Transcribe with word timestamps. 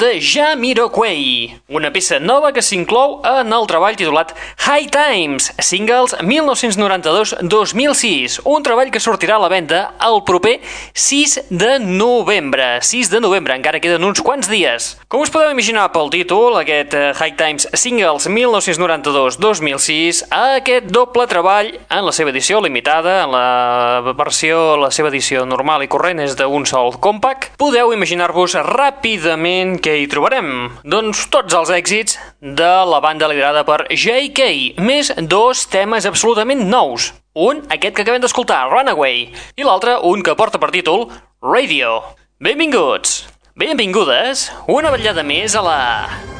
The 0.00 0.16
Jamiroquai. 0.16 1.59
Una 1.70 1.92
peça 1.94 2.18
nova 2.18 2.50
que 2.50 2.64
s'inclou 2.66 3.20
en 3.22 3.54
el 3.54 3.62
treball 3.70 3.94
titulat 3.94 4.34
High 4.66 4.90
Times, 4.90 5.54
singles 5.62 6.18
1992-2006, 6.18 8.42
un 8.50 8.58
treball 8.66 8.90
que 8.90 8.98
sortirà 8.98 9.36
a 9.36 9.42
la 9.44 9.50
venda 9.52 9.94
el 10.02 10.18
proper 10.26 10.58
6 10.98 11.46
de 11.46 11.78
novembre. 11.78 12.82
6 12.82 13.06
de 13.12 13.20
novembre, 13.22 13.54
encara 13.54 13.78
queden 13.78 14.02
uns 14.02 14.18
quants 14.18 14.50
dies. 14.50 14.98
Com 15.06 15.22
us 15.22 15.30
podeu 15.30 15.54
imaginar 15.54 15.94
pel 15.94 16.10
títol, 16.10 16.58
aquest 16.58 16.90
eh, 16.98 17.14
High 17.14 17.38
Times 17.38 17.70
Singles 17.78 18.26
1992-2006, 18.26 20.26
aquest 20.34 20.90
doble 20.90 21.30
treball 21.30 21.70
en 21.86 22.02
la 22.02 22.10
seva 22.10 22.34
edició 22.34 22.58
limitada, 22.66 23.22
en 23.28 23.30
la 23.30 24.02
versió, 24.18 24.74
la 24.74 24.90
seva 24.90 25.14
edició 25.14 25.46
normal 25.46 25.86
i 25.86 25.90
corrent 25.94 26.18
és 26.26 26.34
d'un 26.34 26.66
sol 26.66 26.98
compact, 26.98 27.54
podeu 27.62 27.94
imaginar-vos 27.94 28.58
ràpidament 28.66 29.78
què 29.78 30.02
hi 30.02 30.10
trobarem. 30.10 30.82
Doncs 30.82 31.30
tots 31.30 31.54
els 31.54 31.59
dels 31.60 31.72
èxits 31.76 32.16
de 32.40 32.68
la 32.88 33.00
banda 33.04 33.28
liderada 33.28 33.64
per 33.68 33.82
J.K., 33.92 34.80
més 34.80 35.10
dos 35.28 35.66
temes 35.68 36.06
absolutament 36.08 36.62
nous. 36.70 37.10
Un, 37.36 37.60
aquest 37.68 37.96
que 37.96 38.04
acabem 38.06 38.22
d'escoltar, 38.22 38.62
Runaway, 38.70 39.26
i 39.60 39.66
l'altre, 39.66 39.98
un 40.08 40.24
que 40.24 40.36
porta 40.38 40.60
per 40.62 40.72
títol 40.72 41.08
Radio. 41.44 42.00
Benvinguts, 42.40 43.26
benvingudes, 43.60 44.48
una 44.72 44.94
vetllada 44.94 45.26
més 45.26 45.58
a 45.58 45.66
la... 45.66 45.78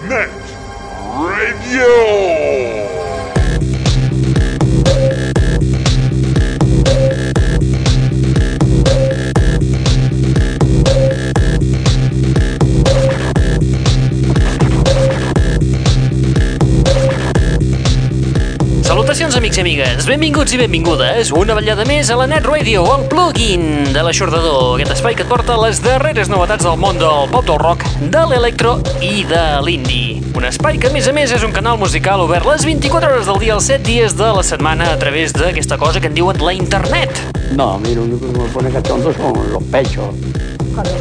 Net 0.09 0.57
Radio! 1.21 3.10
Salutacions, 19.11 19.37
amics 19.41 19.57
i 19.59 19.63
amigues. 19.65 20.05
Benvinguts 20.07 20.53
i 20.55 20.59
benvingudes. 20.61 21.33
Una 21.35 21.57
vetllada 21.59 21.83
més 21.83 22.13
a 22.15 22.17
la 22.21 22.29
Net 22.31 22.45
Radio, 22.47 22.85
el 22.95 23.09
plugin 23.11 23.65
de 23.91 24.05
l'aixordador. 24.07 24.77
Aquest 24.77 24.93
espai 24.95 25.17
que 25.19 25.25
et 25.25 25.33
porta 25.33 25.57
les 25.59 25.81
darreres 25.83 26.31
novetats 26.31 26.63
del 26.63 26.79
món 26.79 27.01
del 27.01 27.27
pop, 27.33 27.43
del 27.49 27.59
rock, 27.59 27.83
de 28.13 28.23
l'electro 28.31 28.77
i 29.03 29.25
de 29.27 29.43
l'indie. 29.67 30.21
Un 30.39 30.47
espai 30.47 30.79
que, 30.79 30.93
a 30.93 30.95
més 30.95 31.11
a 31.11 31.17
més, 31.17 31.35
és 31.35 31.43
un 31.43 31.51
canal 31.51 31.81
musical 31.81 32.23
obert 32.23 32.47
les 32.47 32.63
24 32.69 33.11
hores 33.11 33.27
del 33.27 33.43
dia, 33.43 33.57
els 33.59 33.67
7 33.73 33.83
dies 33.89 34.15
de 34.15 34.31
la 34.39 34.47
setmana, 34.47 34.93
a 34.95 35.03
través 35.03 35.35
d'aquesta 35.35 35.81
cosa 35.83 35.99
que 35.99 36.07
en 36.07 36.15
diuen 36.15 36.39
la 36.47 36.55
internet. 36.55 37.11
No, 37.59 37.73
a 37.73 37.79
mí 37.83 37.97
lo 37.97 38.07
único 38.07 38.31
que 38.31 38.39
me 38.39 38.49
pone 38.55 38.71
cachondo 38.71 39.11
son 39.11 39.35
los 39.51 39.65
pechos. 39.75 40.15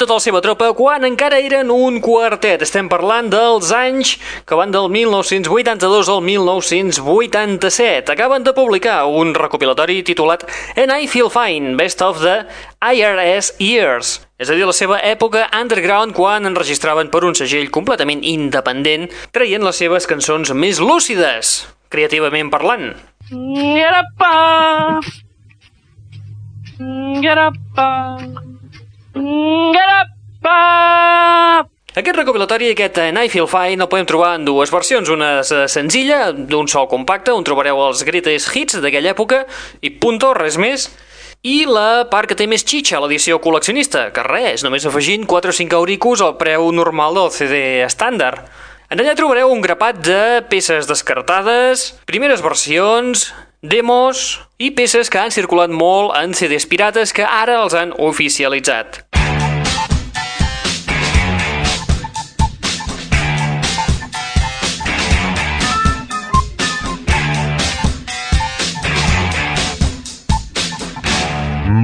tota 0.00 0.16
la 0.16 0.22
seva 0.24 0.40
tropa 0.40 0.70
quan 0.72 1.04
encara 1.04 1.38
eren 1.44 1.68
un 1.74 1.98
quartet. 2.00 2.62
Estem 2.64 2.88
parlant 2.88 3.28
dels 3.28 3.68
anys 3.76 4.14
que 4.48 4.56
van 4.56 4.72
del 4.72 4.88
1982 4.88 6.08
al 6.08 6.22
1987. 6.24 8.08
Acaben 8.14 8.46
de 8.46 8.54
publicar 8.56 9.04
un 9.04 9.34
recopilatori 9.36 10.00
titulat 10.06 10.46
And 10.76 10.88
I 10.88 11.04
Feel 11.10 11.28
Fine, 11.28 11.76
Best 11.76 12.00
of 12.00 12.22
the 12.24 12.46
IRS 12.80 13.58
Years. 13.60 14.22
És 14.40 14.48
a 14.48 14.56
dir, 14.56 14.64
la 14.64 14.72
seva 14.72 15.02
època 15.04 15.50
underground 15.52 16.16
quan 16.16 16.48
enregistraven 16.48 17.12
per 17.12 17.26
un 17.28 17.36
segell 17.36 17.68
completament 17.68 18.24
independent, 18.24 19.10
traient 19.36 19.66
les 19.66 19.76
seves 19.76 20.08
cançons 20.08 20.54
més 20.56 20.80
lúcides, 20.80 21.66
creativament 21.92 22.48
parlant. 22.48 22.94
Get 23.28 23.92
up, 23.92 24.24
uh, 24.24 25.04
get 27.20 27.36
up, 27.36 27.60
uh, 27.76 28.59
get 29.14 29.88
up. 29.96 30.10
Aquest 31.90 32.16
recopilatori, 32.16 32.68
aquest 32.70 32.98
And 33.02 33.18
I 33.18 33.28
Feel 33.28 33.48
Fine, 33.50 33.82
el 33.82 33.88
podem 33.90 34.06
trobar 34.06 34.36
en 34.38 34.44
dues 34.46 34.70
versions. 34.70 35.10
Una 35.10 35.40
eh, 35.42 35.64
senzilla, 35.68 36.30
d'un 36.32 36.68
sol 36.70 36.86
compacte, 36.88 37.34
on 37.34 37.42
trobareu 37.44 37.80
els 37.88 38.04
greatest 38.06 38.54
hits 38.54 38.78
d'aquella 38.78 39.10
època, 39.10 39.42
i 39.82 39.90
punto, 39.90 40.30
res 40.38 40.54
més. 40.60 40.86
I 41.42 41.64
la 41.66 42.06
part 42.06 42.30
que 42.30 42.36
té 42.38 42.46
més 42.46 42.62
xitxa, 42.62 43.00
l'edició 43.02 43.40
col·leccionista, 43.42 44.06
que 44.14 44.22
res, 44.22 44.62
només 44.62 44.86
afegint 44.86 45.26
4 45.26 45.50
o 45.50 45.56
5 45.56 45.78
auricos 45.80 46.22
al 46.22 46.36
preu 46.38 46.70
normal 46.70 47.18
del 47.18 47.34
CD 47.34 47.60
estàndard. 47.82 48.46
En 48.90 49.02
allà 49.02 49.16
trobareu 49.18 49.50
un 49.50 49.62
grapat 49.64 49.98
de 50.04 50.22
peces 50.50 50.86
descartades, 50.86 51.88
primeres 52.06 52.42
versions, 52.44 53.32
demos 53.62 54.40
i 54.56 54.70
peces 54.72 55.10
que 55.12 55.20
han 55.20 55.30
circulat 55.30 55.70
molt 55.70 56.16
en 56.16 56.32
CDs 56.32 56.66
pirates 56.66 57.12
que 57.12 57.26
ara 57.28 57.60
els 57.60 57.76
han 57.76 57.92
oficialitzat. 57.92 59.04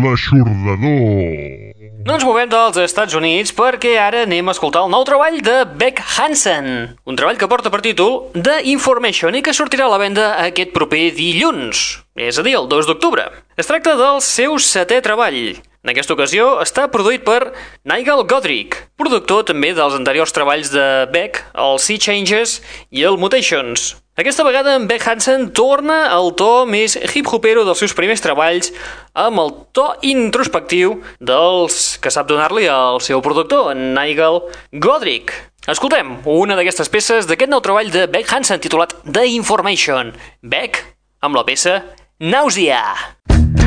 L'aixordador. 0.07 1.66
No 2.07 2.15
ens 2.15 2.23
movem 2.23 2.47
dels 2.47 2.77
Estats 2.79 3.17
Units 3.19 3.51
perquè 3.51 3.97
ara 3.99 4.21
anem 4.23 4.47
a 4.47 4.53
escoltar 4.55 4.85
el 4.87 4.93
nou 4.93 5.03
treball 5.03 5.41
de 5.43 5.57
Beck 5.67 5.99
Hansen, 6.15 6.69
un 7.03 7.19
treball 7.19 7.35
que 7.41 7.49
porta 7.51 7.73
per 7.75 7.81
títol 7.83 8.29
The 8.37 8.61
Information 8.71 9.35
i 9.35 9.43
que 9.43 9.51
sortirà 9.51 9.89
a 9.89 9.91
la 9.91 9.99
venda 9.99 10.29
aquest 10.45 10.71
proper 10.77 11.09
dilluns, 11.19 11.83
és 12.15 12.39
a 12.39 12.47
dir, 12.47 12.55
el 12.61 12.71
2 12.71 12.87
d'octubre. 12.93 13.27
Es 13.59 13.67
tracta 13.67 13.97
del 13.99 14.23
seu 14.23 14.55
setè 14.63 15.01
treball. 15.03 15.59
En 15.83 15.91
aquesta 15.91 16.15
ocasió 16.15 16.61
està 16.63 16.87
produït 16.95 17.27
per 17.27 17.51
Nigel 17.83 18.23
Godrich, 18.31 18.79
productor 18.95 19.43
també 19.51 19.75
dels 19.75 19.99
anteriors 19.99 20.31
treballs 20.31 20.71
de 20.71 20.89
Beck, 21.11 21.43
el 21.59 21.83
Sea 21.83 21.99
Changes 21.99 22.61
i 22.95 23.03
el 23.03 23.19
Mutations. 23.19 23.97
Aquesta 24.17 24.45
vegada 24.45 24.75
en 24.77 24.87
Beck 24.89 25.07
Hansen 25.07 25.51
torna 25.53 26.07
al 26.09 26.31
to 26.41 26.65
més 26.65 26.95
hip-hopero 26.97 27.67
dels 27.69 27.83
seus 27.83 27.93
primers 27.93 28.23
treballs 28.25 28.71
amb 29.13 29.43
el 29.43 29.51
to 29.77 29.85
introspectiu 30.09 30.95
dels 31.21 31.99
que 32.01 32.09
sap 32.15 32.25
donar-li 32.31 32.65
el 32.65 33.03
seu 33.05 33.21
productor, 33.21 33.75
en 33.75 33.93
Nigel 33.93 34.41
Godrich. 34.73 35.35
Escoltem 35.69 36.17
una 36.33 36.57
d'aquestes 36.57 36.89
peces 36.89 37.29
d'aquest 37.29 37.53
nou 37.53 37.61
treball 37.61 37.93
de 37.93 38.07
Beck 38.09 38.33
Hansen 38.33 38.65
titulat 38.65 38.97
The 39.05 39.27
Information. 39.35 40.15
Beck 40.41 40.81
amb 41.21 41.37
la 41.37 41.45
peça 41.45 41.83
Nausea. 42.17 42.87
I'm 43.29 43.66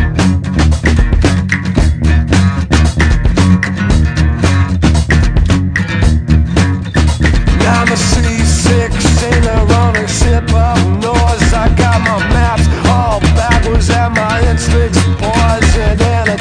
of 10.47 10.87
noise. 11.01 11.53
I 11.53 11.73
got 11.75 11.99
my 12.01 12.17
maps 12.29 12.67
all 12.87 13.19
backwards 13.35 13.89
and 13.89 14.13
my 14.15 14.39
instincts 14.49 14.99
poison 15.19 16.01
and 16.01 16.38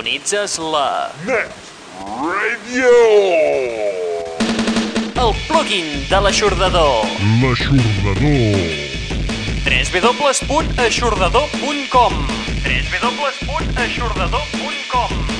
Sintonitzes 0.00 0.56
la... 0.58 1.12
Net 1.26 1.50
Radio. 2.24 2.88
el 5.20 5.34
plugin 5.46 5.84
de 6.08 6.20
l'aixordador. 6.24 7.04
L'aixordador. 7.42 8.56
www.aixordador.com 9.68 12.14
www.aixordador.com 12.64 15.39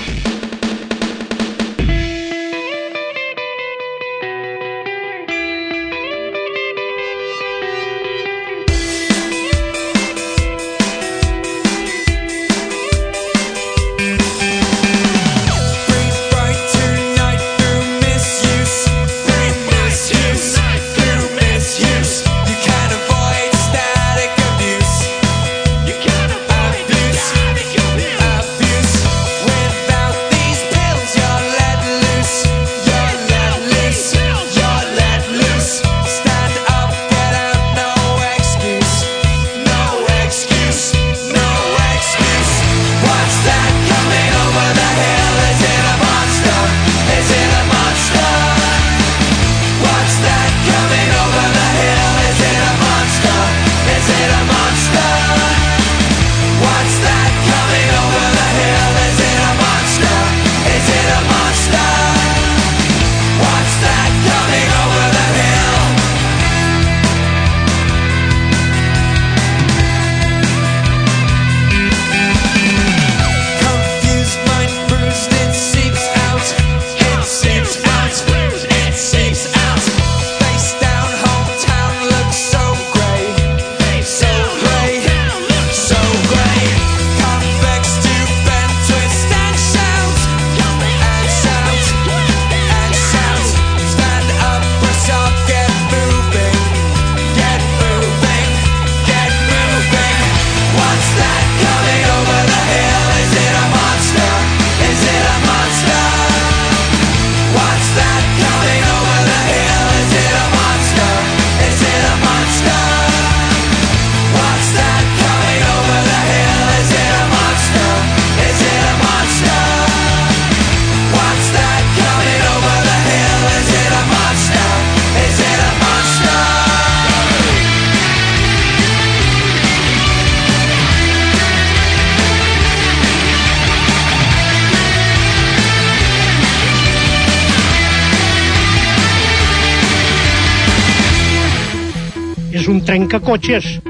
un 143.23 143.90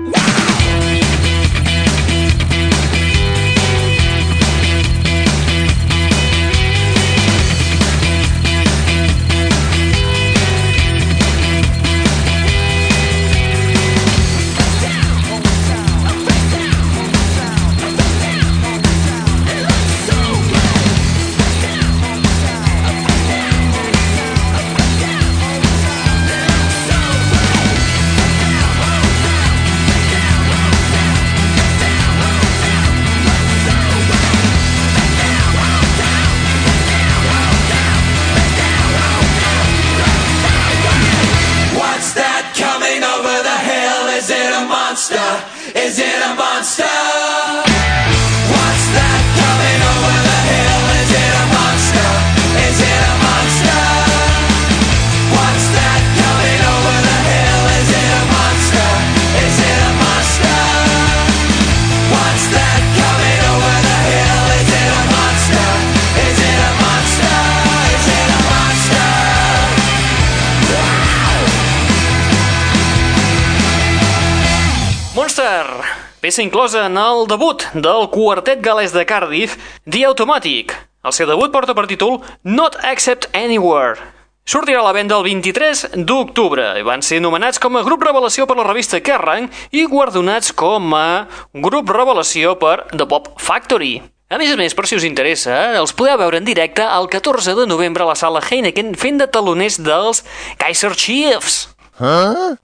Inclosa 76.41 76.87
en 76.87 76.97
el 76.97 77.27
debut 77.29 77.67
del 77.75 78.07
quartet 78.09 78.63
galès 78.65 78.95
de 78.97 79.03
Cardiff, 79.05 79.59
The 79.85 80.07
Automatic. 80.09 80.73
El 81.05 81.13
seu 81.13 81.29
debut 81.29 81.53
porta 81.53 81.75
per 81.77 81.85
títol 81.91 82.23
Not 82.49 82.79
Accept 82.81 83.29
Anywhere. 83.37 84.01
Sortirà 84.49 84.81
a 84.81 84.87
la 84.87 84.95
venda 84.97 85.19
el 85.21 85.27
23 85.27 85.83
d'octubre 86.09 86.65
i 86.81 86.87
van 86.87 87.05
ser 87.05 87.21
nomenats 87.21 87.61
com 87.61 87.77
a 87.77 87.85
grup 87.85 88.07
revelació 88.09 88.49
per 88.49 88.57
la 88.57 88.65
revista 88.65 89.03
Kerrang 89.05 89.51
i 89.77 89.85
guardonats 89.85 90.55
com 90.57 90.97
a 90.97 91.29
grup 91.53 91.93
revelació 91.93 92.57
per 92.57 92.87
The 92.95 93.05
Pop 93.05 93.35
Factory. 93.37 93.99
A 94.33 94.41
més 94.41 94.55
a 94.55 94.57
més, 94.57 94.73
per 94.73 94.89
si 94.89 94.97
us 94.97 95.05
interessa, 95.05 95.61
els 95.77 95.93
podeu 95.93 96.17
veure 96.25 96.41
en 96.41 96.49
directe 96.49 96.89
el 96.89 97.13
14 97.13 97.53
de 97.61 97.69
novembre 97.69 98.07
a 98.07 98.11
la 98.15 98.17
sala 98.17 98.41
Heineken 98.41 98.97
fent 98.97 99.21
de 99.21 99.29
taloners 99.29 99.77
dels 99.85 100.25
Kaiser 100.57 100.97
Chiefs. 100.97 101.67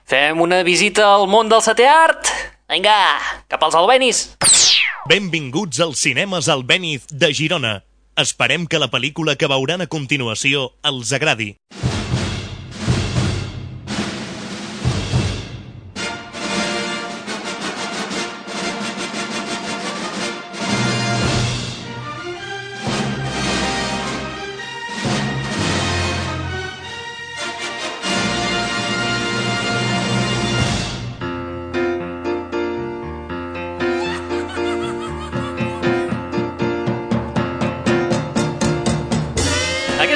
Fem 0.08 0.40
una 0.40 0.64
visita 0.64 1.10
al 1.12 1.28
món 1.28 1.52
del 1.52 1.60
setè 1.60 1.84
art? 1.92 2.55
Vinga, 2.66 2.98
cap 3.46 3.62
als 3.62 3.76
albenis. 3.78 4.24
Benvinguts 5.06 5.78
als 5.84 6.00
cinemes 6.02 6.48
Albéniz 6.50 7.06
de 7.12 7.30
Girona. 7.30 7.76
Esperem 8.18 8.66
que 8.66 8.80
la 8.82 8.90
pel·lícula 8.90 9.36
que 9.38 9.46
veuran 9.46 9.84
a 9.84 9.86
continuació 9.86 10.72
els 10.90 11.12
agradi. 11.14 11.52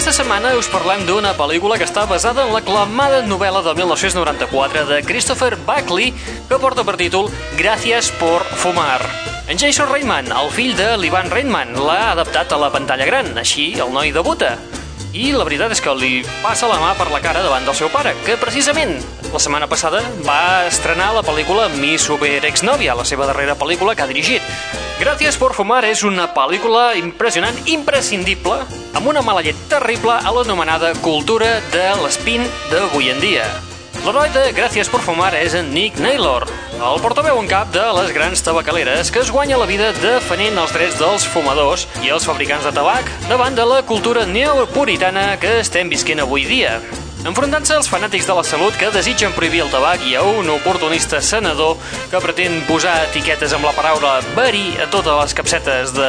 Aquesta 0.01 0.23
setmana 0.25 0.55
us 0.57 0.65
parlem 0.73 1.03
d'una 1.05 1.35
pel·lícula 1.37 1.77
que 1.77 1.85
està 1.85 2.07
basada 2.09 2.47
en 2.47 2.55
l'aclamada 2.55 3.19
novel·la 3.21 3.61
del 3.67 3.75
1994 3.83 4.87
de 4.89 5.01
Christopher 5.05 5.59
Buckley 5.67 6.15
que 6.49 6.59
porta 6.63 6.87
per 6.89 6.95
títol 6.97 7.29
Gracias 7.59 8.09
por 8.17 8.41
fumar. 8.63 9.05
En 9.53 9.61
Jason 9.61 9.93
Reitman, 9.93 10.33
el 10.33 10.49
fill 10.57 10.73
de 10.79 10.95
l'Ivan 10.97 11.29
Reitman, 11.29 11.77
l'ha 11.77 12.15
adaptat 12.15 12.57
a 12.57 12.63
la 12.65 12.73
pantalla 12.73 13.05
gran, 13.05 13.29
així 13.37 13.75
el 13.77 13.93
noi 13.93 14.09
debuta. 14.17 14.55
I 15.13 15.35
la 15.37 15.45
veritat 15.45 15.77
és 15.77 15.85
que 15.85 15.93
li 16.01 16.25
passa 16.41 16.73
la 16.73 16.81
mà 16.81 16.95
per 16.97 17.11
la 17.13 17.21
cara 17.21 17.45
davant 17.45 17.69
del 17.69 17.77
seu 17.77 17.93
pare, 17.93 18.17
que 18.25 18.41
precisament 18.41 18.97
la 19.33 19.39
setmana 19.39 19.69
passada 19.71 20.01
va 20.27 20.67
estrenar 20.67 21.13
la 21.15 21.23
pel·lícula 21.23 21.69
Mi 21.79 21.97
Super 21.99 22.45
Exnovia, 22.49 22.97
la 22.99 23.05
seva 23.07 23.29
darrera 23.29 23.55
pel·lícula 23.59 23.95
que 23.95 24.03
ha 24.03 24.11
dirigit. 24.11 24.43
Gracias 24.99 25.39
por 25.39 25.55
fumar 25.55 25.85
és 25.87 26.03
una 26.05 26.27
pel·lícula 26.35 26.97
impressionant, 26.99 27.57
imprescindible, 27.71 28.59
amb 28.95 29.11
una 29.13 29.23
mala 29.23 29.45
llet 29.47 29.59
terrible 29.71 30.19
a 30.19 30.33
l'anomenada 30.35 30.93
cultura 31.05 31.59
de 31.73 31.87
l'espin 32.03 32.43
d'avui 32.73 33.13
en 33.15 33.21
dia. 33.23 33.47
L'heroi 34.01 34.33
de 34.35 34.49
Gràcies 34.57 34.89
por 34.91 35.05
fumar 35.05 35.35
és 35.37 35.55
en 35.55 35.71
Nick 35.75 36.01
Naylor, 36.01 36.49
el 36.81 37.03
portaveu 37.05 37.37
en 37.37 37.49
cap 37.51 37.69
de 37.75 37.83
les 37.99 38.15
grans 38.17 38.41
tabacaleres 38.43 39.11
que 39.13 39.21
es 39.21 39.31
guanya 39.31 39.59
la 39.61 39.69
vida 39.69 39.91
defenent 40.01 40.57
els 40.63 40.73
drets 40.73 40.97
dels 40.99 41.27
fumadors 41.29 41.85
i 42.01 42.09
els 42.09 42.25
fabricants 42.25 42.65
de 42.65 42.73
tabac 42.73 43.13
davant 43.29 43.55
de 43.55 43.69
la 43.69 43.83
cultura 43.85 44.25
neopuritana 44.25 45.35
que 45.43 45.59
estem 45.61 45.93
visquent 45.93 46.25
avui 46.25 46.49
dia. 46.49 46.79
Enfrontant-se 47.21 47.75
als 47.77 47.89
fanàtics 47.93 48.25
de 48.25 48.33
la 48.33 48.43
salut 48.49 48.77
que 48.81 48.89
desitgen 48.95 49.35
prohibir 49.37 49.61
el 49.61 49.69
tabac 49.69 50.01
i 50.09 50.15
a 50.17 50.23
un 50.25 50.49
oportunista 50.49 51.19
senador 51.21 51.77
que 52.09 52.21
pretén 52.25 52.63
posar 52.65 52.95
etiquetes 53.11 53.53
amb 53.53 53.69
la 53.69 53.75
paraula 53.77 54.15
verí 54.33 54.73
a 54.81 54.87
totes 54.89 55.19
les 55.19 55.35
capsetes 55.37 55.93
de 55.93 56.09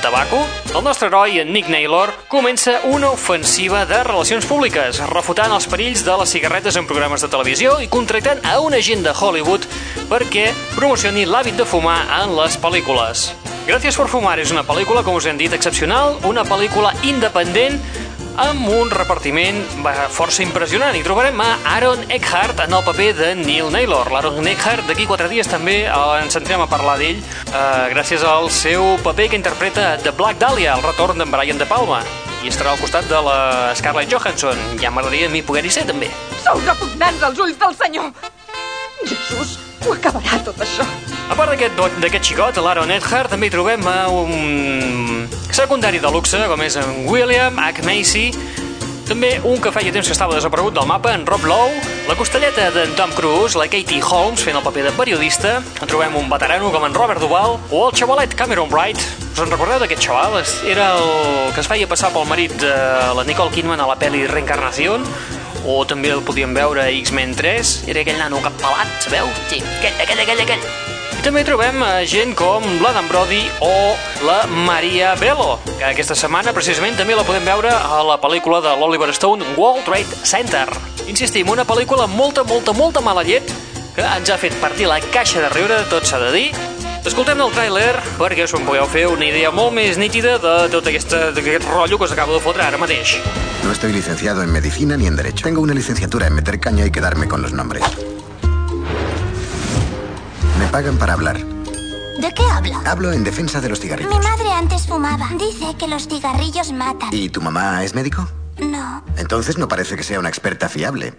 tabaco, 0.00 0.40
el 0.72 0.82
nostre 0.86 1.10
heroi, 1.10 1.42
en 1.42 1.52
Nick 1.52 1.68
Naylor, 1.68 2.14
comença 2.32 2.78
una 2.88 3.10
ofensiva 3.12 3.84
de 3.84 4.00
relacions 4.06 4.48
públiques, 4.48 5.02
refutant 5.12 5.52
els 5.52 5.68
perills 5.68 6.06
de 6.08 6.16
les 6.22 6.32
cigarretes 6.32 6.80
en 6.80 6.88
programes 6.88 7.20
de 7.20 7.28
televisió 7.28 7.76
i 7.84 7.92
contractant 7.92 8.40
a 8.48 8.56
un 8.64 8.72
agent 8.72 9.04
de 9.04 9.12
Hollywood 9.12 9.68
perquè 10.08 10.48
promocioni 10.72 11.28
l'hàbit 11.28 11.60
de 11.60 11.68
fumar 11.68 12.00
en 12.22 12.32
les 12.40 12.56
pel·lícules. 12.56 13.28
Gràcies 13.68 13.94
per 13.94 14.08
fumar 14.08 14.38
és 14.40 14.50
una 14.50 14.64
pel·lícula, 14.64 15.04
com 15.04 15.14
us 15.20 15.28
hem 15.28 15.36
dit, 15.38 15.52
excepcional, 15.52 16.16
una 16.26 16.46
pel·lícula 16.48 16.94
independent 17.04 17.76
amb 18.40 18.68
un 18.72 18.88
repartiment 18.92 19.58
força 20.14 20.42
impressionant. 20.42 20.96
I 20.96 21.04
trobarem 21.04 21.36
a 21.44 21.48
Aaron 21.74 22.06
Eckhart 22.08 22.62
en 22.64 22.72
el 22.72 22.84
paper 22.86 23.10
de 23.18 23.34
Neil 23.36 23.68
Naylor. 23.72 24.08
L'Aaron 24.12 24.46
Eckhart 24.48 24.88
d'aquí 24.88 25.06
quatre 25.08 25.28
dies 25.28 25.48
també 25.50 25.82
eh, 25.84 26.22
ens 26.22 26.36
centrem 26.38 26.62
a 26.64 26.68
parlar 26.70 26.96
d'ell 27.00 27.20
eh, 27.20 27.84
gràcies 27.92 28.24
al 28.24 28.48
seu 28.54 28.96
paper 29.04 29.28
que 29.30 29.40
interpreta 29.40 29.92
The 30.00 30.14
Black 30.16 30.40
Dahlia, 30.40 30.78
el 30.78 30.86
retorn 30.86 31.20
d'en 31.20 31.30
Brian 31.32 31.60
De 31.60 31.68
Palma. 31.68 32.00
I 32.40 32.48
estarà 32.48 32.72
al 32.72 32.80
costat 32.80 33.04
de 33.10 33.20
la 33.20 33.38
Scarlett 33.76 34.08
Johansson. 34.12 34.56
Ja 34.80 34.88
m'agradaria 34.94 35.28
a 35.28 35.34
mi 35.34 35.44
poder-hi 35.44 35.74
ser, 35.76 35.84
també. 35.90 36.08
Sou 36.40 36.64
repugnants 36.64 37.28
als 37.28 37.44
ulls 37.44 37.60
del 37.60 37.76
senyor. 37.76 38.12
Jesús, 39.04 39.58
ho 39.84 39.96
acabarà 39.96 40.40
tot 40.48 40.64
això. 40.64 40.88
A 41.30 41.36
part 41.38 41.52
d'aquest 41.54 42.24
xicot, 42.26 42.56
l'Aaron 42.58 42.90
Eckhart, 42.90 43.30
també 43.30 43.46
hi 43.46 43.52
trobem 43.54 43.84
a 43.86 44.08
un 44.10 45.28
secundari 45.54 46.00
de 46.02 46.10
luxe, 46.10 46.40
com 46.50 46.62
és 46.66 46.74
en 46.80 47.04
William 47.06 47.54
H. 47.62 47.84
Macy, 47.86 48.24
també 49.06 49.36
un 49.46 49.62
que 49.62 49.70
feia 49.70 49.92
temps 49.94 50.10
que 50.10 50.14
estava 50.16 50.34
desaparegut 50.34 50.74
del 50.74 50.88
mapa, 50.90 51.12
en 51.14 51.22
Rob 51.26 51.46
Lowe, 51.46 51.78
la 52.08 52.16
costelleta 52.18 52.68
d'en 52.74 52.96
Tom 52.98 53.14
Cruise, 53.14 53.54
la 53.58 53.68
Katie 53.70 54.02
Holmes 54.02 54.42
fent 54.42 54.58
el 54.58 54.66
paper 54.66 54.88
de 54.88 54.92
periodista, 54.98 55.56
en 55.62 55.90
trobem 55.90 56.18
un 56.18 56.26
veterano 56.30 56.74
com 56.74 56.86
en 56.86 56.98
Robert 56.98 57.22
Duvall, 57.22 57.58
o 57.70 57.86
el 57.88 57.94
xavalet 57.94 58.34
Cameron 58.34 58.70
Bright. 58.70 58.98
Us 59.30 59.42
en 59.46 59.54
recordeu 59.54 59.78
d'aquest 59.78 60.02
xaval? 60.02 60.38
Era 60.66 60.92
el 60.98 61.50
que 61.54 61.62
es 61.62 61.70
feia 61.70 61.86
passar 61.90 62.10
pel 62.14 62.26
marit 62.26 62.58
de 62.58 62.74
la 63.14 63.26
Nicole 63.26 63.54
Kidman 63.54 63.78
a 63.78 63.86
la 63.86 63.98
pel·li 64.02 64.26
Reencarnación, 64.30 65.06
o 65.62 65.82
també 65.86 66.10
el 66.10 66.26
podíem 66.26 66.58
veure 66.58 66.88
a 66.88 66.94
X-Men 67.04 67.38
3, 67.38 67.76
era 67.90 68.02
aquell 68.02 68.18
nano 68.18 68.42
cap 68.42 68.58
pelat, 68.62 68.98
sabeu? 69.06 69.30
Sí, 69.46 69.62
aquell, 69.78 69.94
aquell, 70.06 70.26
aquell, 70.26 70.48
aquell. 70.48 70.98
També 71.20 71.42
trobem 71.46 71.78
a 71.84 72.00
gent 72.08 72.32
com 72.34 72.64
l'Adam 72.82 73.06
Brody 73.10 73.42
o 73.62 73.70
la 74.26 74.40
Maria 74.66 75.12
Bello, 75.20 75.58
que 75.78 75.84
aquesta 75.92 76.16
setmana 76.18 76.50
precisament 76.56 76.96
també 76.98 77.14
la 77.14 77.22
podem 77.28 77.44
veure 77.46 77.70
a 77.70 78.00
la 78.08 78.16
pel·lícula 78.22 78.58
de 78.64 78.72
l'Oliver 78.80 79.12
Stone 79.14 79.44
World 79.56 79.84
Trade 79.86 80.16
Center. 80.26 80.64
Insistim, 81.12 81.48
una 81.52 81.66
pel·lícula 81.68 82.08
molta, 82.10 82.42
molta, 82.42 82.72
molta 82.74 83.00
mala 83.04 83.22
llet 83.22 83.46
que 83.94 84.02
ens 84.02 84.30
ha 84.32 84.38
fet 84.40 84.56
partir 84.62 84.88
la 84.90 84.98
caixa 85.12 85.42
de 85.44 85.50
riure, 85.54 85.82
tot 85.92 86.08
s'ha 86.08 86.18
de 86.24 86.32
dir. 86.34 86.48
Escoltem 87.06 87.38
el 87.44 87.52
tràiler 87.54 87.92
perquè 88.18 88.44
us 88.48 88.54
en 88.58 88.64
pugueu 88.66 88.88
fer 88.90 89.06
una 89.12 89.28
idea 89.28 89.52
molt 89.54 89.76
més 89.76 90.00
nítida 90.00 90.38
de 90.42 90.54
tot 90.72 90.86
aquesta- 90.90 91.30
d'aquest 91.36 91.68
rotllo 91.70 91.98
que 91.98 92.04
us 92.10 92.12
acabo 92.16 92.34
de 92.34 92.40
fotre 92.40 92.62
ara 92.64 92.78
mateix. 92.78 93.18
No 93.62 93.70
estoy 93.72 93.92
licenciado 93.92 94.42
en 94.42 94.50
medicina 94.50 94.96
ni 94.96 95.06
en 95.06 95.16
derecho. 95.16 95.44
Tengo 95.44 95.60
una 95.60 95.74
licenciatura 95.74 96.26
en 96.26 96.34
meter 96.34 96.58
caña 96.58 96.84
y 96.86 96.90
quedarme 96.90 97.28
con 97.28 97.40
los 97.42 97.52
nombres. 97.52 97.82
Pagan 100.68 100.96
para 100.98 101.12
hablar. 101.14 101.38
¿De 101.38 102.32
qué 102.34 102.42
habla? 102.52 102.80
Hablo 102.86 103.12
en 103.12 103.24
defensa 103.24 103.60
de 103.60 103.68
los 103.68 103.78
Mi 103.78 103.84
cigarrillos. 103.84 104.22
madre 104.22 104.52
antes 104.52 104.86
fumaba. 104.86 105.28
Dice 105.38 105.74
que 105.78 105.88
los 105.88 106.06
cigarrillos 106.06 106.72
matan. 106.72 107.08
¿Y 107.12 107.28
tu 107.30 107.40
mamá 107.40 107.82
es 107.84 107.94
médico? 107.94 108.28
No. 108.58 109.02
Entonces 109.16 109.56
no 109.56 109.68
parece 109.68 109.96
que 109.96 110.02
sea 110.02 110.18
una 110.18 110.28
experta 110.28 110.68
fiable. 110.68 111.14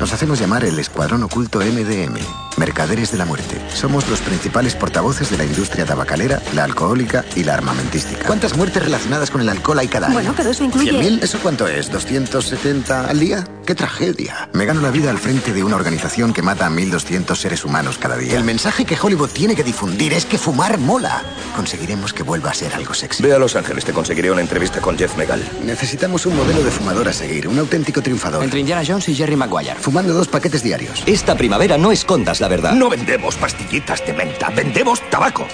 Nos 0.00 0.12
hacemos 0.14 0.38
llamar 0.38 0.64
el 0.64 0.78
Escuadrón 0.78 1.22
Oculto 1.22 1.58
MDM, 1.60 2.16
Mercaderes 2.56 3.12
de 3.12 3.18
la 3.18 3.26
Muerte. 3.26 3.60
Somos 3.74 4.08
los 4.08 4.20
principales 4.20 4.74
portavoces 4.74 5.30
de 5.30 5.36
la 5.36 5.44
industria 5.44 5.84
tabacalera, 5.84 6.40
la 6.54 6.64
alcohólica 6.64 7.24
y 7.36 7.44
la 7.44 7.54
armamentística. 7.54 8.24
¿Cuántas 8.26 8.56
muertes 8.56 8.82
relacionadas 8.82 9.30
con 9.30 9.42
el 9.42 9.48
alcohol 9.50 9.78
hay 9.78 9.88
cada 9.88 10.06
año? 10.06 10.14
Bueno, 10.14 10.32
pero 10.34 10.50
eso 10.50 10.64
incluye- 10.64 10.92
¿100.000? 10.92 11.22
¿Eso 11.22 11.38
cuánto 11.42 11.66
es? 11.68 11.90
¿270 11.92 13.06
al 13.08 13.20
día? 13.20 13.44
¡Qué 13.66 13.74
tragedia! 13.74 14.48
Me 14.54 14.64
gano 14.64 14.80
la 14.80 14.90
vida 14.90 15.10
al 15.10 15.18
frente 15.18 15.52
de 15.52 15.62
una 15.62 15.76
organización 15.76 16.32
que 16.32 16.42
mata 16.42 16.66
a 16.66 16.70
1.200 16.70 17.36
seres 17.36 17.64
humanos 17.64 17.98
cada 17.98 18.16
día. 18.16 18.36
El 18.36 18.44
mensaje 18.44 18.84
que 18.86 18.96
Hollywood 19.00 19.28
tiene 19.30 19.54
que 19.54 19.62
difundir 19.62 20.12
es 20.14 20.24
que 20.24 20.38
fumar 20.38 20.78
mola. 20.78 21.22
Conseguiremos 21.54 22.12
que 22.14 22.22
vuelva 22.22 22.50
a 22.50 22.54
ser 22.54 22.74
algo 22.74 22.94
sexy. 22.94 23.22
Ve 23.22 23.34
a 23.34 23.38
Los 23.38 23.54
Ángeles, 23.56 23.84
te 23.84 23.92
conseguiré 23.92 24.30
una 24.32 24.40
entrevista 24.40 24.80
con 24.80 24.96
Jeff 24.98 25.16
Megal. 25.16 25.42
Necesitamos 25.64 26.24
un 26.26 26.36
modelo 26.36 26.62
de 26.64 26.70
fumador 26.70 27.08
a 27.08 27.12
seguir, 27.12 27.46
un 27.46 27.58
auténtico 27.58 28.00
triunfador. 28.02 28.42
Entre 28.42 28.58
Indiana 28.60 28.82
Jones 28.86 29.08
y 29.08 29.14
Jerry 29.14 29.36
Maguire. 29.50 29.76
Fumando 29.80 30.14
dos 30.14 30.28
paquetes 30.28 30.62
diarios. 30.62 31.02
Esta 31.06 31.34
primavera 31.34 31.76
no 31.76 31.92
escondas 31.92 32.40
la 32.40 32.48
verdad. 32.48 32.72
No 32.72 32.88
vendemos 32.88 33.36
pastillitas 33.36 34.04
de 34.06 34.12
menta, 34.12 34.50
vendemos 34.50 35.00
tabaco. 35.10 35.46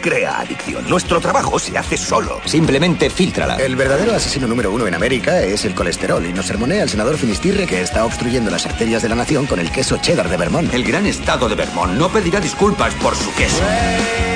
Crea 0.00 0.40
adicción. 0.40 0.88
Nuestro 0.88 1.20
trabajo 1.20 1.60
se 1.60 1.78
hace 1.78 1.96
solo. 1.96 2.40
Simplemente 2.44 3.08
filtrala. 3.08 3.54
El 3.56 3.76
verdadero 3.76 4.12
asesino 4.14 4.48
número 4.48 4.72
uno 4.72 4.88
en 4.88 4.94
América 4.94 5.42
es 5.42 5.64
el 5.64 5.76
colesterol 5.76 6.26
y 6.26 6.32
nos 6.32 6.46
sermonea 6.46 6.82
el 6.82 6.88
senador 6.88 7.16
Finistirre 7.16 7.66
que 7.66 7.80
está 7.80 8.04
obstruyendo 8.04 8.50
las 8.50 8.66
arterias 8.66 9.02
de 9.02 9.08
la 9.08 9.14
nación 9.14 9.46
con 9.46 9.60
el 9.60 9.70
queso 9.70 9.98
cheddar 9.98 10.28
de 10.28 10.36
Vermont. 10.36 10.74
El 10.74 10.82
gran 10.82 11.06
estado 11.06 11.48
de 11.48 11.54
Vermont 11.54 11.92
no 11.92 12.08
pedirá 12.08 12.40
disculpas 12.40 12.94
por 12.94 13.14
su 13.14 13.32
queso. 13.34 13.62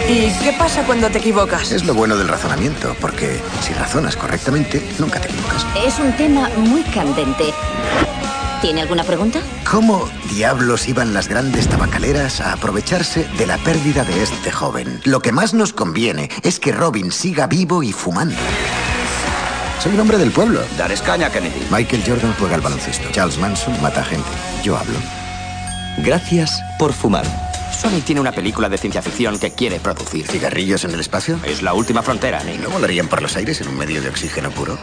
¿Y 0.08 0.30
qué 0.40 0.52
pasa 0.56 0.84
cuando 0.84 1.10
te 1.10 1.18
equivocas? 1.18 1.72
Es 1.72 1.84
lo 1.84 1.94
bueno 1.94 2.16
del 2.16 2.28
razonamiento, 2.28 2.94
porque 3.00 3.40
si 3.60 3.72
razonas 3.72 4.16
correctamente, 4.16 4.80
nunca 5.00 5.20
te 5.20 5.26
equivocas. 5.26 5.66
Es 5.84 5.98
un 5.98 6.12
tema 6.12 6.48
muy 6.58 6.84
candente. 6.84 7.52
¿Tiene 8.66 8.82
alguna 8.82 9.04
pregunta? 9.04 9.38
¿Cómo 9.70 10.08
diablos 10.28 10.88
iban 10.88 11.14
las 11.14 11.28
grandes 11.28 11.68
tabacaleras 11.68 12.40
a 12.40 12.52
aprovecharse 12.52 13.24
de 13.38 13.46
la 13.46 13.58
pérdida 13.58 14.02
de 14.02 14.24
este 14.24 14.50
joven? 14.50 15.00
Lo 15.04 15.20
que 15.20 15.30
más 15.30 15.54
nos 15.54 15.72
conviene 15.72 16.28
es 16.42 16.58
que 16.58 16.72
Robin 16.72 17.12
siga 17.12 17.46
vivo 17.46 17.84
y 17.84 17.92
fumando. 17.92 18.34
Soy 19.78 19.92
un 19.92 20.00
hombre 20.00 20.18
del 20.18 20.32
pueblo. 20.32 20.58
Dar 20.76 20.90
escaña, 20.90 21.30
Kennedy. 21.30 21.64
Michael 21.70 22.02
Jordan 22.04 22.34
juega 22.40 22.56
al 22.56 22.60
baloncesto. 22.60 23.08
Charles 23.12 23.38
Manson 23.38 23.80
mata 23.80 24.00
a 24.00 24.04
gente. 24.04 24.28
Yo 24.64 24.76
hablo. 24.76 24.98
Gracias 25.98 26.60
por 26.76 26.92
fumar. 26.92 27.24
Sony 27.72 28.00
tiene 28.04 28.20
una 28.20 28.32
película 28.32 28.68
de 28.68 28.78
ciencia 28.78 29.00
ficción 29.00 29.38
que 29.38 29.52
quiere 29.52 29.78
producir. 29.78 30.26
¿Cigarrillos 30.26 30.82
en 30.82 30.90
el 30.90 30.98
espacio? 30.98 31.38
Es 31.44 31.62
la 31.62 31.72
última 31.72 32.02
frontera, 32.02 32.42
Nick. 32.42 32.60
¿No 32.60 32.70
volarían 32.70 33.06
por 33.06 33.22
los 33.22 33.36
aires 33.36 33.60
en 33.60 33.68
un 33.68 33.78
medio 33.78 34.02
de 34.02 34.08
oxígeno 34.08 34.50
puro? 34.50 34.76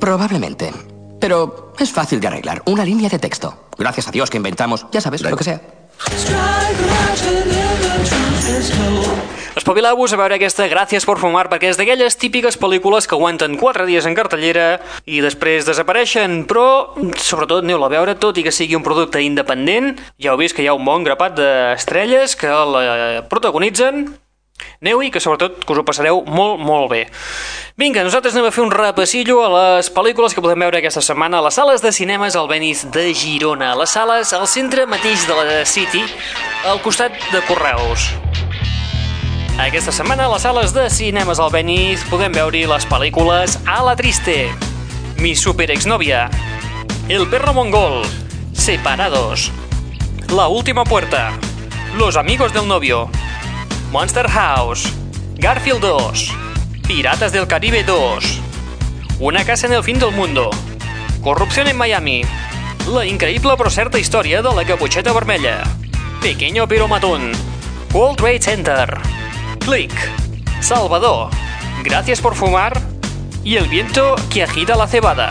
Probablemente. 0.00 0.72
Pero 1.20 1.72
es 1.78 1.92
fácil 1.92 2.20
de 2.20 2.26
arreglar. 2.28 2.62
Una 2.66 2.84
línea 2.84 3.08
de 3.08 3.18
texto. 3.18 3.66
Gracias 3.78 4.08
a 4.08 4.10
Dios 4.10 4.30
que 4.30 4.38
inventamos, 4.38 4.86
ya 4.90 5.00
sabes, 5.00 5.22
lo 5.22 5.36
que 5.36 5.44
sea. 5.44 5.60
Espavileu-vos 9.56 10.12
a 10.14 10.16
veure 10.16 10.36
aquesta 10.38 10.64
Gràcies 10.70 11.04
per 11.04 11.18
fumar, 11.20 11.48
perquè 11.50 11.68
és 11.68 11.76
d'aquelles 11.76 12.16
típiques 12.16 12.56
pel·lícules 12.56 13.04
que 13.06 13.16
aguanten 13.18 13.58
4 13.60 13.84
dies 13.84 14.06
en 14.08 14.16
cartellera 14.16 14.80
i 15.04 15.20
després 15.20 15.66
desapareixen, 15.68 16.46
però 16.48 16.94
sobretot 17.20 17.66
aneu-la 17.66 17.90
a 17.90 17.92
veure, 17.92 18.16
tot 18.16 18.38
i 18.40 18.46
que 18.46 18.54
sigui 18.54 18.78
un 18.78 18.86
producte 18.86 19.20
independent, 19.20 19.98
ja 20.22 20.32
heu 20.32 20.40
vist 20.40 20.56
que 20.56 20.64
hi 20.64 20.70
ha 20.70 20.78
un 20.78 20.86
bon 20.86 21.04
grapat 21.04 21.36
d'estrelles 21.36 22.38
que 22.40 22.48
la 22.48 23.26
protagonitzen, 23.28 24.06
aneu-hi, 24.80 25.10
que 25.10 25.20
sobretot 25.20 25.64
que 25.64 25.72
us 25.72 25.78
ho 25.80 25.84
passareu 25.84 26.22
molt, 26.26 26.60
molt 26.60 26.90
bé. 26.90 27.02
Vinga, 27.80 28.04
nosaltres 28.04 28.34
anem 28.34 28.48
a 28.48 28.54
fer 28.54 28.64
un 28.64 28.72
repassillo 28.72 29.40
a 29.44 29.50
les 29.54 29.90
pel·lícules 29.92 30.34
que 30.34 30.42
podem 30.44 30.66
veure 30.66 30.80
aquesta 30.80 31.02
setmana 31.04 31.38
a 31.38 31.44
les 31.46 31.56
sales 31.56 31.84
de 31.84 31.92
cinemes 31.92 32.36
al 32.36 32.48
Benis 32.48 32.86
de 32.92 33.10
Girona, 33.14 33.72
a 33.72 33.78
les 33.78 33.92
sales 33.96 34.32
al 34.36 34.48
centre 34.48 34.86
mateix 34.86 35.26
de 35.28 35.36
la 35.36 35.62
City, 35.64 36.02
al 36.68 36.82
costat 36.84 37.16
de 37.32 37.40
Correus. 37.48 38.10
Aquesta 39.60 39.92
setmana 39.92 40.24
a 40.24 40.32
les 40.32 40.42
sales 40.42 40.72
de 40.72 40.86
cinemes 40.88 41.40
al 41.40 41.50
Benis 41.52 42.00
podem 42.08 42.32
veure 42.32 42.62
les 42.70 42.86
pel·lícules 42.88 43.58
A 43.68 43.82
la 43.84 43.92
Triste, 43.96 44.48
Mi 45.20 45.34
super 45.36 45.70
exnovia, 45.70 46.30
El 47.08 47.28
perro 47.28 47.52
mongol, 47.52 48.00
Separados, 48.52 49.50
La 50.32 50.48
última 50.48 50.84
puerta, 50.84 51.32
Los 51.98 52.16
amigos 52.16 52.54
del 52.54 52.68
novio, 52.68 53.10
Monster 53.90 54.28
House, 54.28 54.88
Garfield 55.34 55.80
2, 55.80 56.30
Piratas 56.86 57.32
del 57.32 57.48
Caribe 57.48 57.82
2, 57.82 58.40
Una 59.18 59.44
casa 59.44 59.66
en 59.66 59.72
el 59.72 59.82
fin 59.82 59.98
del 59.98 60.12
mundo, 60.12 60.48
Corrupción 61.20 61.66
en 61.66 61.76
Miami, 61.76 62.22
La 62.86 63.02
increïble 63.02 63.56
però 63.58 63.66
certa 63.66 63.98
història 63.98 64.44
de 64.46 64.52
la 64.54 64.62
caputxeta 64.62 65.10
vermella, 65.10 65.64
Pequeño 66.22 66.68
pero 66.68 66.86
matón, 66.86 67.32
World 67.92 68.16
Trade 68.16 68.40
Center, 68.40 68.94
Click, 69.58 69.92
Salvador, 70.60 71.30
Gracias 71.82 72.20
por 72.20 72.36
fumar 72.36 72.80
y 73.42 73.56
El 73.56 73.66
viento 73.66 74.14
que 74.30 74.44
agita 74.44 74.76
la 74.76 74.86
cebada. 74.86 75.30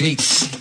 Back 0.00 0.59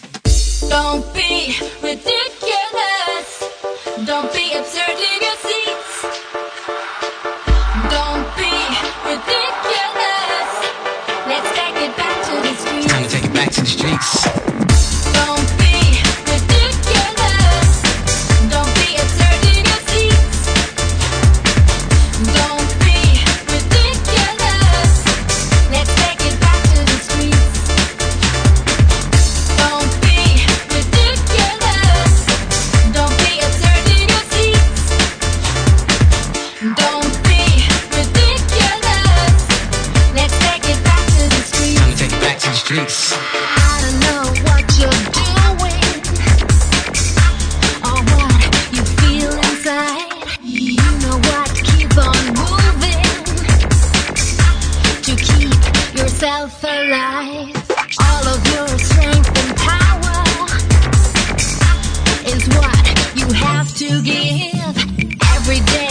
yourself 56.19 56.63
alive. 56.65 57.55
All 58.01 58.27
of 58.27 58.45
your 58.51 58.67
strength 58.77 59.31
and 59.39 59.55
power 59.55 60.19
is 62.27 62.45
what 62.57 63.15
you 63.15 63.27
have 63.33 63.73
to 63.75 64.01
give 64.01 64.75
every 65.35 65.61
day, 65.61 65.88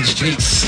in 0.00 0.06
streets. 0.06 0.59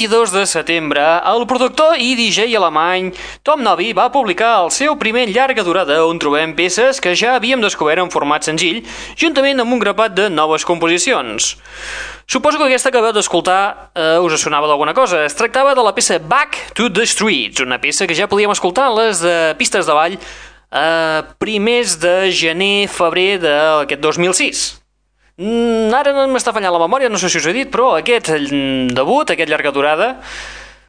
22 0.00 0.32
de 0.32 0.46
setembre, 0.46 1.02
el 1.28 1.42
productor 1.44 1.98
i 2.00 2.14
DJ 2.16 2.54
alemany 2.56 3.10
Tom 3.44 3.60
Novi 3.60 3.90
va 3.92 4.06
publicar 4.08 4.62
el 4.62 4.70
seu 4.72 4.94
primer 4.96 5.26
llarga 5.28 5.60
durada 5.60 5.98
on 6.08 6.16
trobem 6.16 6.54
peces 6.56 7.02
que 7.04 7.12
ja 7.12 7.34
havíem 7.36 7.60
descobert 7.60 8.00
en 8.00 8.08
format 8.08 8.48
senzill, 8.48 8.80
juntament 9.20 9.60
amb 9.60 9.76
un 9.76 9.82
grapat 9.82 10.16
de 10.16 10.30
noves 10.32 10.64
composicions. 10.64 11.50
Suposo 12.24 12.56
que 12.56 12.70
aquesta 12.70 12.88
que 12.88 12.96
acabeu 12.96 13.12
d'escoltar 13.12 13.92
eh, 13.92 14.16
us 14.24 14.40
sonava 14.40 14.70
d'alguna 14.70 14.96
cosa. 14.96 15.20
Es 15.26 15.36
tractava 15.36 15.76
de 15.76 15.84
la 15.84 15.92
peça 15.92 16.16
Back 16.16 16.72
to 16.72 16.88
the 16.88 17.04
Streets, 17.04 17.60
una 17.60 17.76
peça 17.76 18.08
que 18.08 18.16
ja 18.16 18.30
podíem 18.30 18.56
escoltar 18.56 18.88
a 18.88 18.96
les 19.02 19.20
de 19.20 19.36
pistes 19.60 19.84
de 19.84 19.92
ball 19.92 20.16
a 20.72 21.24
primers 21.36 21.98
de 22.00 22.30
gener, 22.32 22.88
febrer 22.88 23.34
d'aquest 23.42 24.00
2006. 24.00 24.79
Mm, 25.40 25.88
ara 25.96 26.12
no 26.12 26.26
m'està 26.28 26.52
fallant 26.52 26.74
la 26.74 26.82
memòria, 26.82 27.08
no 27.08 27.16
sé 27.16 27.30
si 27.32 27.38
us 27.40 27.46
he 27.48 27.54
dit, 27.56 27.70
però 27.72 27.94
aquest 27.96 28.28
mm, 28.28 28.92
debut, 28.92 29.30
aquest 29.32 29.48
llarga 29.48 29.72
durada, 29.72 30.08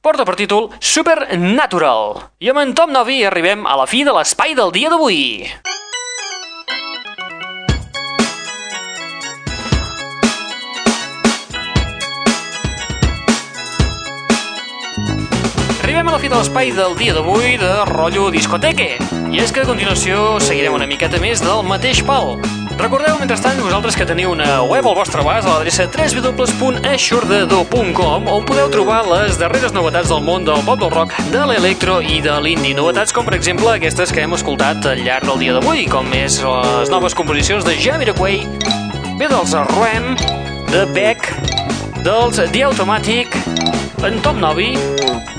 porta 0.04 0.26
per 0.28 0.36
títol 0.36 0.68
Supernatural. 0.76 2.18
I 2.44 2.52
amb 2.52 2.60
en 2.60 2.74
Tom 2.76 2.92
Novi 2.92 3.22
arribem 3.24 3.64
a 3.64 3.78
la 3.80 3.88
fi 3.88 4.04
de 4.04 4.12
l'espai 4.12 4.52
del 4.58 4.74
dia 4.76 4.92
d'avui. 4.92 5.48
Arribem 15.80 16.12
a 16.12 16.18
la 16.18 16.20
fi 16.20 16.28
de 16.28 16.36
l'espai 16.36 16.76
del 16.76 16.98
dia 17.00 17.16
d'avui 17.16 17.56
de 17.62 17.72
rotllo 17.88 18.28
discoteque. 18.36 18.98
I 19.32 19.46
és 19.46 19.56
que 19.56 19.64
a 19.64 19.70
continuació 19.70 20.42
seguirem 20.44 20.76
una 20.76 20.92
miqueta 20.92 21.24
més 21.24 21.40
del 21.40 21.64
mateix 21.64 22.04
pal. 22.04 22.36
Recordeu, 22.78 23.18
mentrestant, 23.20 23.60
vosaltres 23.62 23.96
que 23.98 24.06
teniu 24.08 24.32
una 24.32 24.64
web 24.64 24.88
al 24.88 24.96
vostre 24.96 25.22
abast 25.22 25.48
a 25.48 25.50
l'adreça 25.56 25.88
www.aixordador.com 25.92 28.28
on 28.32 28.46
podeu 28.48 28.70
trobar 28.74 29.08
les 29.10 29.38
darreres 29.40 29.74
novetats 29.76 30.10
del 30.12 30.22
món 30.26 30.46
del 30.48 30.62
pop 30.68 30.80
del 30.82 30.92
rock, 30.94 31.12
de 31.34 31.42
l'electro 31.50 31.94
i 32.02 32.22
de 32.24 32.34
l'indie. 32.44 32.74
Novetats 32.78 33.14
com, 33.16 33.24
per 33.28 33.36
exemple, 33.38 33.70
aquestes 33.74 34.10
que 34.14 34.22
hem 34.24 34.34
escoltat 34.38 34.80
al 34.92 35.00
llarg 35.06 35.26
del 35.30 35.40
dia 35.44 35.54
d'avui, 35.58 35.82
com 35.92 36.06
és 36.18 36.34
les 36.44 36.88
noves 36.94 37.14
composicions 37.18 37.64
de 37.68 37.74
Jamiroquai, 37.82 38.36
bé 39.20 39.26
dels 39.32 39.52
Ruem, 39.74 40.06
de 40.72 40.82
Beck, 40.96 41.22
dels 42.06 42.36
The 42.42 42.62
Automatic, 42.70 43.28
en 44.04 44.14
Tom 44.26 44.38
Novi 44.42 44.72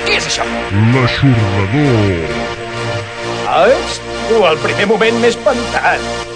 Què 0.05 0.19
és 0.19 0.27
això? 0.33 0.49
L'aixordador. 0.95 2.44
Ets 3.55 4.01
tu, 4.27 4.41
el 4.49 4.59
primer 4.65 4.89
moment 4.91 5.21
m'he 5.23 5.31
espantat. 5.31 6.34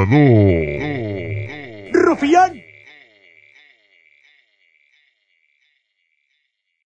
L'aixordador. 0.00 0.29